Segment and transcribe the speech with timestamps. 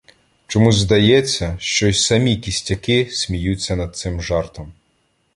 [0.47, 4.73] Чомусь здається, що й самі кістяки сміються над цим жартом.